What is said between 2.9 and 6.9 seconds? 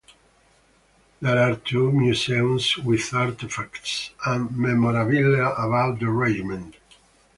artefacts and memorabilia about the regiment.